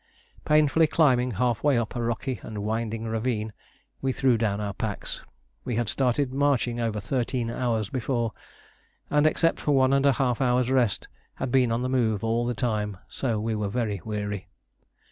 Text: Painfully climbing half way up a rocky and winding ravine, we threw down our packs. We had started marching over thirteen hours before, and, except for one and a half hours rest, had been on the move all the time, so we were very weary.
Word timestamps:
Painfully 0.45 0.87
climbing 0.87 1.29
half 1.33 1.63
way 1.63 1.77
up 1.77 1.95
a 1.95 2.01
rocky 2.01 2.39
and 2.41 2.63
winding 2.63 3.03
ravine, 3.03 3.53
we 4.01 4.11
threw 4.11 4.35
down 4.35 4.59
our 4.59 4.73
packs. 4.73 5.21
We 5.63 5.75
had 5.75 5.87
started 5.89 6.33
marching 6.33 6.79
over 6.79 6.99
thirteen 6.99 7.51
hours 7.51 7.89
before, 7.89 8.33
and, 9.11 9.27
except 9.27 9.59
for 9.59 9.73
one 9.75 9.93
and 9.93 10.07
a 10.07 10.13
half 10.13 10.41
hours 10.41 10.71
rest, 10.71 11.07
had 11.35 11.51
been 11.51 11.71
on 11.71 11.83
the 11.83 11.87
move 11.87 12.23
all 12.23 12.47
the 12.47 12.55
time, 12.55 12.97
so 13.09 13.39
we 13.39 13.53
were 13.53 13.69
very 13.69 14.01
weary. 14.03 14.47